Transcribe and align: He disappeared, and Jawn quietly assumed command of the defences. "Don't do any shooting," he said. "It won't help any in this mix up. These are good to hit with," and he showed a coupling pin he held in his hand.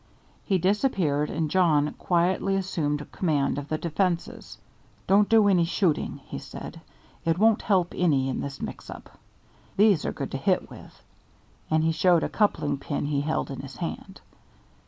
He 0.43 0.57
disappeared, 0.57 1.29
and 1.29 1.51
Jawn 1.51 1.93
quietly 1.93 2.55
assumed 2.55 3.11
command 3.11 3.59
of 3.59 3.67
the 3.69 3.77
defences. 3.77 4.57
"Don't 5.05 5.29
do 5.29 5.47
any 5.47 5.63
shooting," 5.63 6.21
he 6.25 6.39
said. 6.39 6.81
"It 7.23 7.37
won't 7.37 7.61
help 7.61 7.93
any 7.95 8.27
in 8.27 8.41
this 8.41 8.59
mix 8.59 8.89
up. 8.89 9.19
These 9.77 10.03
are 10.03 10.11
good 10.11 10.31
to 10.31 10.37
hit 10.37 10.71
with," 10.71 11.03
and 11.69 11.83
he 11.83 11.91
showed 11.91 12.23
a 12.23 12.29
coupling 12.29 12.79
pin 12.79 13.05
he 13.05 13.21
held 13.21 13.51
in 13.51 13.59
his 13.59 13.75
hand. 13.75 14.21